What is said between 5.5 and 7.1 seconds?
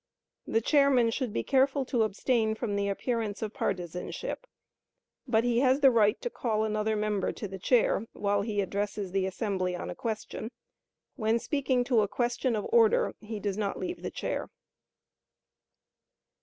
has the right to call another